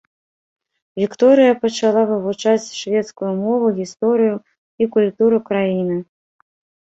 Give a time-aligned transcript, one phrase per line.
[1.01, 4.35] Вікторыя пачала вывучаць шведскую мову, гісторыю
[4.85, 5.97] і культуру краіны.